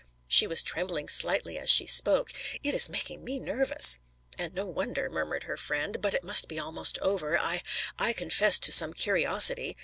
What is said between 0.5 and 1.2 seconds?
trembling